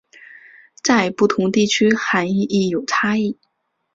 [0.83, 3.37] 在不同地区涵义亦有差异。